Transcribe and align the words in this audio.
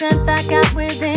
strength 0.00 0.30
I 0.30 0.42
got 0.48 0.74
within. 0.74 1.09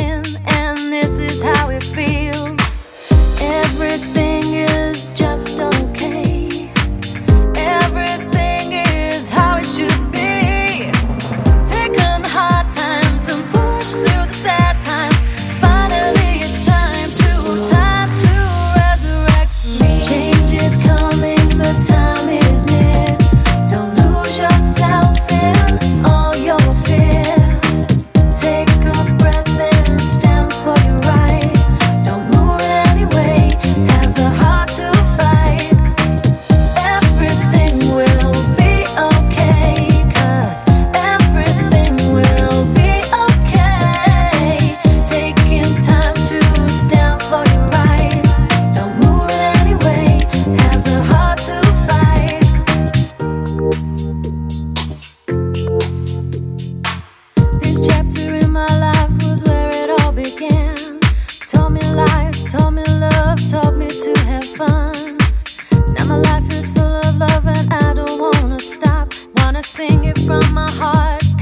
from 70.20 70.54
my 70.54 70.70
heart. 70.72 71.33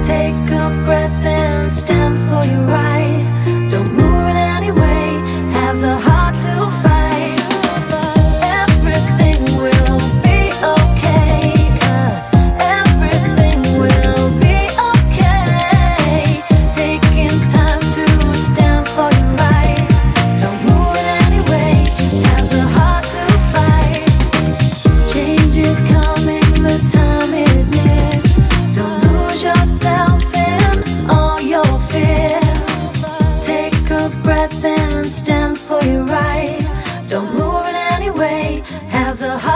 Take 0.00 0.50
a 0.50 0.68
breath 0.84 1.24
and 1.24 1.70
stand 1.70 2.18
for 2.28 2.44
your 2.44 2.66
right. 2.66 3.68
Don't 3.70 3.92
move 3.92 4.28
in 4.28 4.36
any 4.36 4.70
way. 4.70 5.06
Have 5.52 5.80
the 5.80 5.96
heart. 5.96 6.13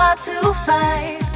hard 0.09 0.21
to 0.21 0.55
fight. 0.55 1.28